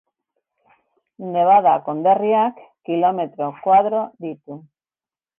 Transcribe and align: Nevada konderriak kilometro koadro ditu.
Nevada 1.33 1.73
konderriak 1.89 2.63
kilometro 2.89 3.49
koadro 3.67 4.01
ditu. 4.27 4.57